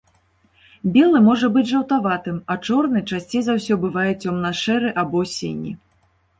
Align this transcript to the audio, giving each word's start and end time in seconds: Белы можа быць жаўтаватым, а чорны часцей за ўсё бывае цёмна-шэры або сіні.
Белы 0.95 1.19
можа 1.27 1.49
быць 1.57 1.65
жаўтаватым, 1.73 2.41
а 2.55 2.57
чорны 2.69 3.05
часцей 3.09 3.45
за 3.51 3.57
ўсё 3.61 3.73
бывае 3.87 4.09
цёмна-шэры 4.23 4.89
або 5.07 5.19
сіні. 5.37 5.79